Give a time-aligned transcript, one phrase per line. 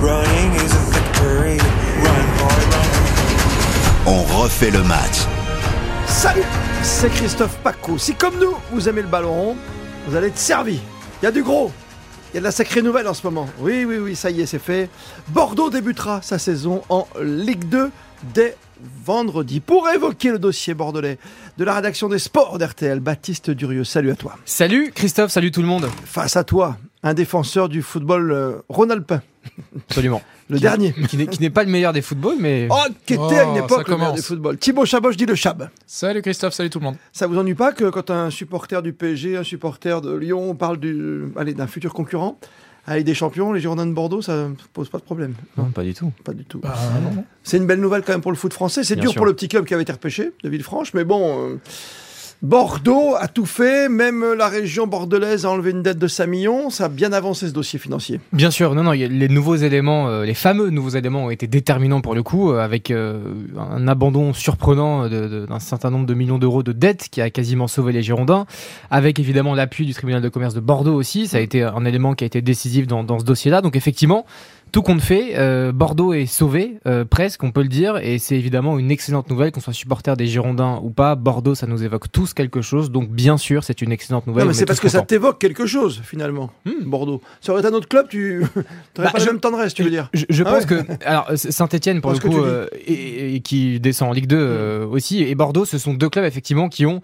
[0.00, 1.56] Running is a victory.
[2.02, 2.86] Run, boy, run.
[4.06, 5.24] On refait le match.
[6.06, 6.42] Salut,
[6.82, 7.96] c'est Christophe Paco.
[7.96, 9.56] Si comme nous, vous aimez le ballon rond,
[10.06, 10.80] vous allez être servi.
[11.20, 11.72] Il y a du gros.
[12.30, 13.48] Il y a de la sacrée nouvelle en ce moment.
[13.58, 14.90] Oui, oui, oui, ça y est, c'est fait.
[15.28, 17.90] Bordeaux débutera sa saison en Ligue 2
[18.34, 18.54] dès
[19.02, 19.60] vendredi.
[19.60, 21.18] Pour évoquer le dossier bordelais
[21.56, 24.36] de la rédaction des sports d'RTL, Baptiste Durieux, salut à toi.
[24.44, 25.88] Salut Christophe, salut tout le monde.
[26.04, 29.22] Face à toi, un défenseur du football euh, rhône-alpin.
[29.88, 30.22] Absolument.
[30.48, 30.92] Le Qui- dernier.
[31.08, 32.74] Qui n'est- qui n'est pas le meilleur des footballs, mais Oh,
[33.04, 34.14] qui était Oh, à une époque le meilleur commence.
[34.16, 34.58] du football.
[34.58, 35.68] Thibaut Chaboche dit le Chab.
[35.86, 36.96] Salut Christophe, salut tout le monde.
[37.12, 40.78] Ça vous ennuie pas que quand un supporter du PSG, un supporter de Lyon parle
[40.78, 42.38] du, allez, d'un futur concurrent
[42.88, 45.34] avec des champions, les Girondins de Bordeaux, ça pose pas de problème?
[45.58, 46.12] non, pas du tout.
[46.22, 46.60] Pas du tout.
[46.60, 47.24] Bah, non.
[47.42, 48.84] C'est une belle nouvelle quand même pour le foot français.
[48.84, 49.18] C'est dur sûr.
[49.18, 51.48] pour le petit club qui avait été repêché de Villefranche, mais bon.
[51.50, 51.56] euh,
[52.42, 56.70] Bordeaux a tout fait, même la région bordelaise a enlevé une dette de 5 millions,
[56.70, 58.20] ça a bien avancé ce dossier financier.
[58.32, 62.02] Bien sûr, non, non, les nouveaux éléments, euh, les fameux nouveaux éléments ont été déterminants
[62.02, 63.18] pour le coup, euh, avec euh,
[63.58, 67.92] un abandon surprenant d'un certain nombre de millions d'euros de dettes qui a quasiment sauvé
[67.92, 68.46] les Girondins,
[68.90, 71.28] avec évidemment l'appui du tribunal de commerce de Bordeaux aussi.
[71.28, 73.62] Ça a été un élément qui a été décisif dans, dans ce dossier-là.
[73.62, 74.26] Donc effectivement,
[74.72, 78.36] tout compte fait, euh, Bordeaux est sauvé, euh, presque, on peut le dire, et c'est
[78.36, 81.14] évidemment une excellente nouvelle, qu'on soit supporter des Girondins ou pas.
[81.14, 84.44] Bordeaux, ça nous évoque tous quelque chose, donc bien sûr, c'est une excellente nouvelle.
[84.44, 86.84] non, mais c'est est parce que ça t'évoque quelque chose finalement, Hmm.
[86.84, 87.22] Bordeaux.
[87.40, 88.64] Ça aurait été un autre club, tu n'aurais
[88.96, 90.10] Bah, pas je- la même tendresse, tu veux dire.
[90.12, 90.84] Je, je Ah pense ouais.
[90.84, 94.36] que alors Saint-Etienne pour Parce le coup euh, et, et qui descend en Ligue 2
[94.38, 97.00] euh, aussi et Bordeaux ce sont deux clubs effectivement qui ont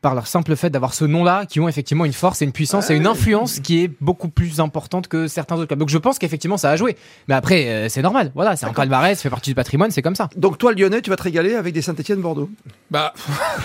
[0.00, 2.90] par leur simple fait d'avoir ce nom-là qui ont effectivement une force et une puissance
[2.90, 5.78] et une influence qui est beaucoup plus importante que certains autres clubs.
[5.78, 6.96] Donc je pense qu'effectivement ça a joué.
[7.28, 8.32] Mais après euh, c'est normal.
[8.34, 10.28] Voilà, c'est un palmarès, ça fait partie du patrimoine, c'est comme ça.
[10.36, 12.50] Donc toi, Lyonnais, tu vas te régaler avec des Saint-Etienne-Bordeaux.
[12.90, 13.12] Bah,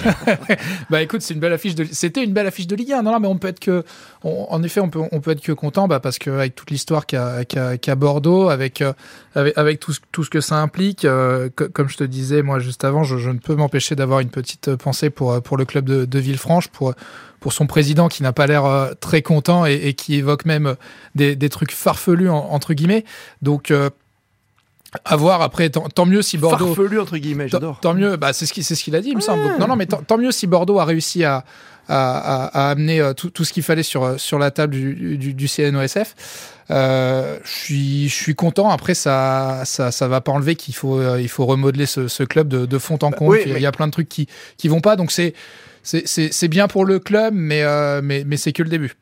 [0.89, 1.85] bah écoute, c'est une belle affiche de.
[1.91, 3.01] C'était une belle affiche de Ligue 1.
[3.03, 3.83] Non, non, mais on peut être que.
[4.23, 6.71] on- en effet, on peut, on peut être que content, bah, parce que avec toute
[6.71, 8.93] l'histoire qu'a Bordeaux, avec euh,
[9.35, 12.41] avec, avec tout, ce- tout ce que ça implique, euh, co- comme je te disais
[12.41, 15.65] moi juste avant, je, je ne peux m'empêcher d'avoir une petite pensée pour pour le
[15.65, 16.93] club de, de Villefranche, pour
[17.45, 20.65] pour son président qui n'a pas l'air euh, très content et, et qui évoque même
[20.65, 20.73] euh,
[21.13, 23.05] des, des trucs farfelus en- entre guillemets.
[23.43, 23.91] Donc euh,
[25.03, 26.65] à voir après, tant, tant mieux si Bordeaux.
[26.73, 27.79] Farfelu, entre guillemets, j'adore.
[27.81, 29.43] tant mieux, bah, c'est ce qu'il c'est ce qu'il a dit, il me semble.
[29.43, 31.45] Donc, non, non, mais tant, tant mieux si Bordeaux a réussi à,
[31.87, 34.73] à, à- à amener euh, tout, tout ce qu'il fallait sur, euh, sur la table
[34.73, 36.15] du, du, du CNOSF.
[36.71, 38.71] Euh, je suis, je suis content.
[38.71, 42.23] Après, ça, ça, ça va pas enlever qu'il faut, euh, il faut remodeler ce, ce
[42.23, 43.33] club de, de fond en comble.
[43.35, 44.27] oui, il, y a, mais- il y a plein de trucs qui,
[44.57, 44.95] qui vont pas.
[44.95, 45.35] Donc, c'est,
[45.85, 48.95] c'est, c'est, c'est bien pour le club, mais, euh, mais, mais c'est que le début.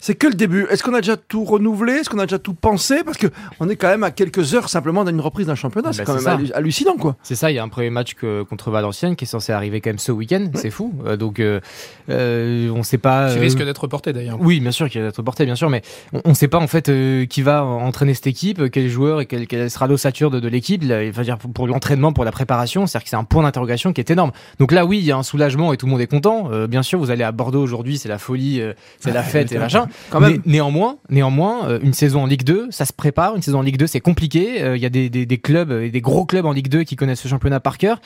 [0.00, 0.66] C'est que le début.
[0.70, 1.94] Est-ce qu'on a déjà tout renouvelé?
[1.94, 3.02] Est-ce qu'on a déjà tout pensé?
[3.04, 3.26] Parce que
[3.60, 5.92] on est quand même à quelques heures simplement d'une reprise d'un championnat.
[5.92, 6.56] C'est Bah, quand même ça.
[6.56, 7.16] hallucinant, quoi.
[7.22, 9.80] C'est ça, il y a un premier match que- contre Valenciennes qui est censé arriver
[9.80, 10.92] quand même ce week-end, c'est fou.
[11.06, 11.60] Euh, donc euh,
[12.08, 13.30] euh, on sait pas.
[13.32, 14.38] Qui euh, risque d'être reporté d'ailleurs.
[14.40, 15.82] Oui, bien sûr, qu'il va être porté, bien sûr, mais
[16.24, 19.26] on ne sait pas en fait euh, qui va entraîner cette équipe, quel joueur et
[19.26, 20.82] quelle, quelle sera l'ossature de, de l'équipe.
[20.84, 23.42] là, il va dire pour, pour l'entraînement, pour la préparation, c'est-à-dire que c'est un point
[23.42, 24.32] d'interrogation qui est énorme.
[24.58, 26.48] Donc là, oui, il y a un soulagement et tout le monde est content.
[26.50, 29.52] Euh, bien sûr, vous allez à Bordeaux aujourd'hui, c'est la folie, euh, c'est la fête
[29.52, 29.88] et machin.
[30.10, 30.32] Quand même.
[30.32, 33.36] Né- néanmoins, néanmoins, euh, une saison en Ligue 2, ça se prépare.
[33.36, 34.62] Une saison en Ligue 2, c'est compliqué.
[34.62, 36.82] Euh, Il y a des, des, des clubs et des gros clubs en Ligue 2
[36.84, 38.00] qui connaissent ce championnat par cœur.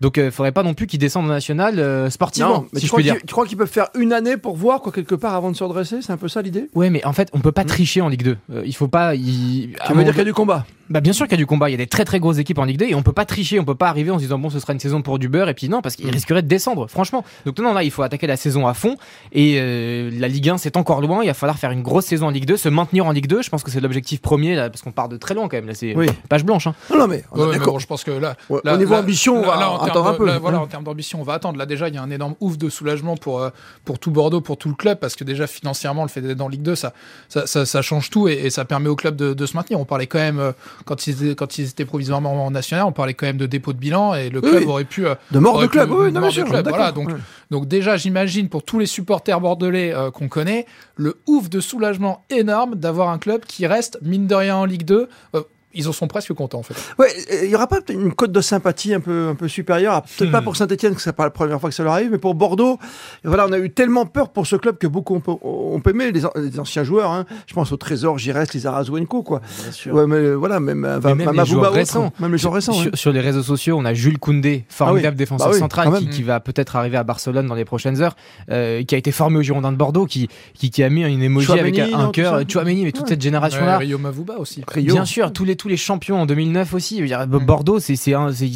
[0.00, 2.80] Donc, il faudrait pas non plus qu'ils descendent en national euh, sportivement, Non, mais si
[2.80, 3.14] tu, je crois peux dire.
[3.18, 5.56] qu'ils- tu crois qu'ils peuvent faire une année pour voir quoi quelque part avant de
[5.56, 6.00] se redresser?
[6.02, 6.68] C'est un peu ça l'idée?
[6.74, 8.36] Ouais, mais en fait, on peut pas tricher en Ligue 2.
[8.52, 9.14] Euh, il faut pas.
[9.14, 9.76] Il...
[9.86, 10.64] Ça veut dire qu'il y a du combat?
[10.88, 12.38] Bah bien sûr qu'il y a du combat, il y a des très très grosses
[12.38, 14.22] équipes en Ligue 2 et on peut pas tricher, on peut pas arriver en se
[14.24, 16.42] disant bon ce sera une saison pour du beurre et puis non parce qu'il risquerait
[16.42, 17.24] de descendre franchement.
[17.46, 18.96] Donc non là il faut attaquer la saison à fond
[19.30, 22.26] et euh, la Ligue 1 c'est encore loin, il va falloir faire une grosse saison
[22.26, 24.68] en Ligue 2, se maintenir en Ligue 2, je pense que c'est l'objectif premier là
[24.68, 26.06] parce qu'on part de très loin quand même là c'est Oui.
[26.28, 26.74] page blanche hein.
[26.90, 27.74] Non, non, mais on est Ouais, mais d'accord.
[27.74, 29.54] bon, je pense que là, Ouais, là- au niveau là- ambition, on va
[29.90, 30.26] attendre un peu.
[30.26, 31.58] là, voilà, en termes d'ambition, on va attendre.
[31.58, 33.50] Là, déjà, il y a un énorme ouf de soulagement pour, euh,
[33.84, 36.48] pour tout Bordeaux, pour tout le club, parce que déjà, financièrement, le fait d'être dans
[36.48, 36.92] Ligue 2, ça,
[37.28, 39.78] ça, ça, ça change tout et, et ça permet au club de, de se maintenir.
[39.80, 40.52] On parlait quand même, euh,
[40.84, 43.72] quand ils étaient, quand ils étaient provisoirement en national, on parlait quand même de dépôt
[43.72, 44.66] de bilan et le club oui.
[44.66, 45.06] aurait pu.
[45.06, 46.44] euh, De mort de club, oui, de non, bien mort de sûr.
[46.46, 47.10] club, voilà, donc,
[47.50, 52.24] donc déjà, j'imagine pour tous les supporters bordelais euh, qu'on connaît, le ouf de soulagement
[52.30, 55.08] énorme d'avoir un club qui reste, mine de rien, en Ligue 2.
[55.34, 55.42] Euh,
[55.74, 56.74] ils en sont presque contents, en fait.
[56.98, 57.08] Ouais,
[57.44, 60.28] il y aura pas une cote de sympathie un peu, un peu supérieure, ah, peut-être
[60.30, 60.32] Hmm.
[60.32, 62.34] pas pour Saint-Etienne, que c'est pas la première fois que ça leur arrive, mais pour
[62.34, 62.78] Bordeaux,
[63.24, 65.90] voilà, on a eu tellement peur pour ce club que beaucoup on peut, on peut
[65.90, 67.24] aimer les, an- les anciens joueurs, hein.
[67.46, 69.40] je pense au Trésor, Giresse, les Arazuenko, quoi.
[69.86, 72.12] Ouais, mais euh, voilà, même, euh, Mais même les joueurs récents.
[72.18, 72.72] même les joueurs récents.
[72.94, 75.16] sur, les réseaux sociaux, on a Jules Koundé, formidable Ah oui.
[75.16, 78.16] défenseur Bah oui, central qui, va peut-être arriver à Barcelone dans les prochaines heures,
[78.50, 81.22] euh, qui a été formé au Girondin de Bordeaux, qui, qui, qui a mis une
[81.22, 83.08] émoji Chouameni, avec un, un cœur, Chouameni, mais toute Ouais.
[83.10, 83.78] cette génération-là.
[83.78, 84.62] Rio Mavuba aussi.
[84.76, 87.02] Bien sûr, tous les, tous les champions en 2009 aussi.
[87.02, 87.94] Dire, Bordeaux, c'est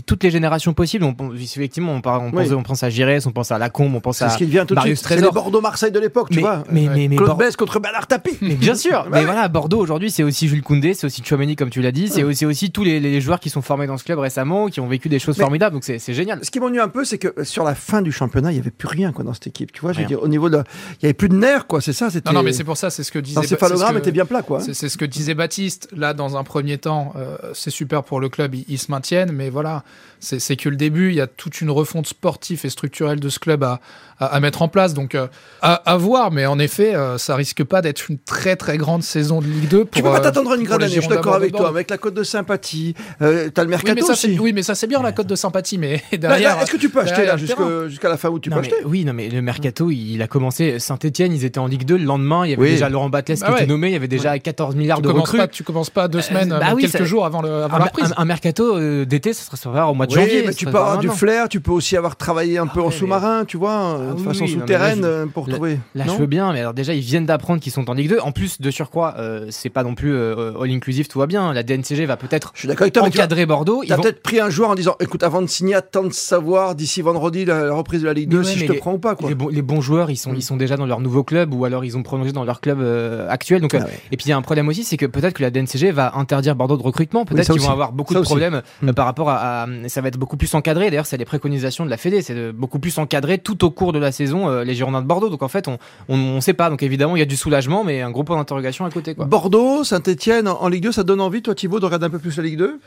[0.06, 1.04] toutes les générations possibles.
[1.04, 2.44] On, on- effectivement, on, parle- on, Oui.
[2.48, 4.64] pense, on pense à Giresse, on pense à Lacombe, on pense à ce qui vient
[4.64, 5.08] tout de Marius suite.
[5.08, 5.32] C'est Trésor.
[5.34, 6.64] Bordeaux-Marseille de l'époque, tu Mais, vois.
[6.70, 8.36] mais, mais, mais Claude Besse contre Bernard Tapie.
[8.40, 9.24] mais bien sûr, mais Ouais.
[9.26, 12.24] voilà, Bordeaux aujourd'hui, c'est aussi Jules Koundé, c'est aussi Chouameni comme tu l'as dit, c'est
[12.24, 12.44] Ouais.
[12.46, 15.08] aussi, tous les, les joueurs qui sont formés dans ce club récemment, qui ont vécu
[15.10, 16.38] des choses Mais- formidables, donc c'est génial.
[16.42, 18.70] Ce qui m'ennuie un peu, c'est que sur la fin du championnat, il n'y avait
[18.70, 19.72] plus rien quoi, dans cette équipe.
[19.72, 20.56] Tu vois, je veux dire, au niveau de.
[20.56, 22.30] Il n'y avait plus de nerfs, quoi, c'est ça c'était...
[22.30, 23.40] Non, non, mais c'est pour ça, c'est ce que disait.
[23.40, 24.60] L'encéphalogramme était bien plat, quoi.
[24.60, 25.88] c'est ce que disait Baptiste.
[25.96, 29.32] Là, dans un premier temps, euh, c'est super pour le club, ils, ils se maintiennent,
[29.32, 29.82] mais voilà,
[30.20, 31.10] c'est que le début.
[31.10, 33.80] Il y a toute une refonte sportive et structurelle de ce club à,
[34.18, 34.94] à, à mettre en place.
[34.94, 35.26] Donc, euh,
[35.60, 39.02] à, à voir, mais en effet, euh, ça risque pas d'être une très très grande
[39.02, 39.84] saison de Ligue 2.
[39.84, 41.68] Pour, Tu peux pas euh, t'attendre à une grande année, je suis d'accord avec toi,
[41.68, 42.94] avec la cote de sympathie.
[43.22, 44.38] Euh, T'as le Oui mercato mais, ça, aussi.
[44.38, 46.58] oui, mais ça c'est bien la cote de sympathie, mais Là, derrière.
[46.62, 48.84] Est-ce que tu peux acheter là jusqu'à la fin où tu Non, peux mais- acheter?
[48.86, 50.78] oui, non, mais le mercato, il a commencé.
[50.78, 51.98] Saint-Etienne, ils étaient en Ligue 2.
[51.98, 52.70] Le lendemain, il y avait Oui.
[52.70, 53.58] déjà Laurent Batles Bah qui ouais.
[53.58, 53.88] était nommé.
[53.88, 55.38] Il y avait déjà 14 milliards tu de recrues.
[55.38, 57.78] pas, tu commences pas deux semaines, bah oui, quelques ça- jours avant, le, avant un,
[57.78, 58.14] la un- reprise.
[58.16, 60.42] un mercato euh, d'été, ça sera, ça sera au mois de Oui, janvier.
[60.46, 62.86] mais tu peux avoir du flair, tu peux aussi avoir travaillé un peu Ah en
[62.86, 65.48] ouais, sous-marin, tu vois, euh, Ah de oui, façon oui, souterraine là, je- euh, pour
[65.48, 65.78] trouver.
[65.94, 68.08] Là, non je veux bien, mais alors déjà, ils viennent d'apprendre qu'ils sont en Ligue
[68.10, 68.18] 2.
[68.20, 71.52] En plus, de surcroît, euh, c'est pas non plus euh, all-inclusive, tout va bien.
[71.52, 72.52] La DNCG va peut-être
[73.00, 73.82] encadrer Bordeaux.
[73.82, 76.12] Ils T'as vont- peut-être pris un joueur en disant écoute, avant de signer, attends de
[76.12, 78.94] savoir d'ici vendredi la, reprise de la Ligue Mais 2 ouais, si je te prends
[78.94, 79.14] ou pas.
[79.14, 79.28] Quoi.
[79.28, 81.64] Les, bons, les bons joueurs, ils sont, ils sont déjà dans leur nouveau club ou
[81.64, 82.80] alors ils ont prolongé dans leur club
[83.28, 83.60] actuel.
[83.60, 83.86] Donc, Ah.
[84.12, 86.12] Et puis il y a un problème aussi, c'est que peut-être que la DNCG va
[86.16, 87.24] interdire Bordeaux de recrutement.
[87.24, 88.30] Peut-être ça qu'ils vont avoir beaucoup Ça de aussi.
[88.30, 88.60] problèmes euh,
[88.90, 88.92] Mm.
[88.92, 90.90] par rapport à, à- Ça va être beaucoup plus encadré.
[90.90, 92.22] D'ailleurs, c'est les préconisations de la Fédé.
[92.22, 95.06] C'est de beaucoup plus encadré tout au cours de la saison euh, les Girondins de
[95.06, 95.28] Bordeaux.
[95.28, 95.78] Donc en fait, on,
[96.08, 96.70] on, on sait pas.
[96.70, 99.14] Donc évidemment, il y a du soulagement, mais un gros point d'interrogation à côté.
[99.14, 99.24] Quoi.
[99.26, 102.18] Bordeaux, Saint-Etienne en, en Ligue 2, ça donne envie, toi Thibaut, de regarder un peu
[102.18, 102.78] plus la Ligue 2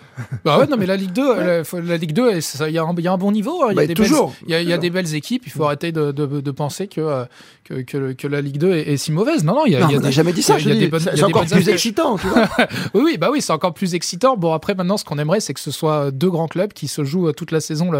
[0.46, 2.94] Bah ouais, non, mais la Ligue 2, la, Ligue 2, ça- il y, a un-
[2.98, 3.64] il y a un bon niveau.
[3.64, 3.68] hein.
[3.72, 4.28] Il y a Bah, des toujours.
[4.30, 5.44] belles- il y a, il y a des belles équipes.
[5.46, 7.26] Il faut arrêter de, de, de penser que, euh,
[7.64, 9.44] que, que, que la Ligue 2 est, est si mauvaise.
[9.44, 10.58] Non, non, il y a, Non, il y a on n'a des- jamais dit ça,
[10.60, 12.48] y y C'est y encore plus excitant, tu vois.
[12.94, 14.36] Oui, oui, bah oui, c'est encore plus excitant.
[14.36, 17.04] Bon, après, maintenant, ce qu'on aimerait, c'est que ce soit deux grands clubs qui se
[17.04, 17.92] jouent euh, toute la saison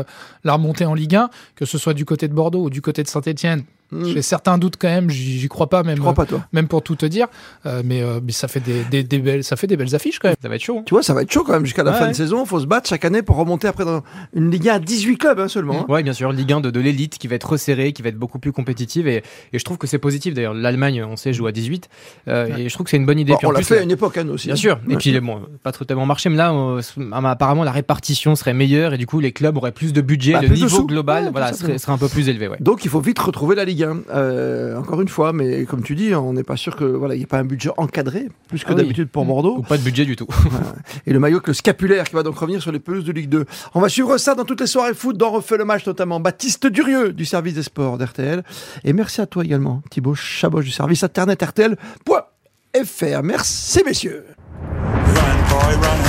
[0.44, 3.04] la remontée en Ligue 1, que ce soit du côté de Bordeaux ou du côté
[3.04, 3.64] de Saint-Etienne.
[3.92, 4.04] Hmm.
[4.04, 6.46] J'ai certains doutes quand même, j'y crois pas, même, crois pas, toi.
[6.52, 7.28] même pour tout te dire.
[7.66, 10.20] Euh, mais, euh, mais ça, fait des, des, des belles, ça fait des belles affiches
[10.20, 10.36] quand même.
[10.42, 10.80] Ça va être chaud.
[10.80, 10.84] hein.
[10.86, 12.12] Tu vois, ça va être chaud quand même jusqu'à la Ouais, fin ouais.
[12.12, 12.44] de saison.
[12.44, 14.04] Il faut se battre chaque année pour remonter après dans
[14.34, 15.82] une Ligue 1 à 18 clubs hein, seulement.
[15.82, 15.86] hein.
[15.88, 18.18] Ouais, bien sûr, Ligue 1 de, de l'élite qui va être resserrée, qui va être
[18.18, 19.24] beaucoup plus compétitive et,
[19.54, 20.34] et je trouve que c'est positif.
[20.34, 21.88] D'ailleurs, l'Allemagne, on sait, joue à 18
[22.28, 23.32] euh, et je trouve que c'est une bonne idée.
[23.34, 24.48] Bon, on l'a fait à une époque, hein, nous aussi.
[24.48, 24.58] Bien hein.
[24.58, 24.80] sûr.
[24.90, 26.82] Et puis, bon, pas trop tellement marché, mais là, euh,
[27.14, 30.42] apparemment, la répartition serait meilleure et du coup, les clubs auraient plus de budget, Bah,
[30.42, 32.48] le niveau global, Ouais, voilà, serait, un peu plus élevé.
[32.50, 32.58] Ouais.
[32.60, 34.02] Donc il faut vite retrouver la Ligue 1.
[34.10, 37.20] Euh, encore une fois, mais comme tu dis, on n'est pas sûr que voilà, il
[37.20, 38.82] n'y a pas un budget encadré plus que Ah oui.
[38.82, 39.58] d'habitude pour Bordeaux.
[39.58, 40.28] Ou pas de budget du tout.
[41.08, 43.46] Et le maillot le scapulaire qui va donc revenir sur les pelouses de Ligue 2.
[43.74, 46.20] On va suivre ça dans toutes les soirées foot, dans Refait le match notamment.
[46.20, 48.44] Baptiste Durieux du service des sports d'RTL.
[48.84, 53.24] Et merci à toi également, Thibaut Chaboch du service internet RTL.fr.
[53.24, 54.26] Merci messieurs.
[54.62, 56.07] Run, boy, run.